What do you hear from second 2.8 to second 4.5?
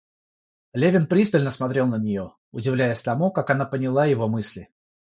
тому, как она поняла его